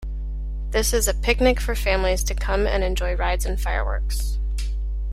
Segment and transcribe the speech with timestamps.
[0.71, 4.39] This is a picnic for families to come and enjoy rides and fireworks.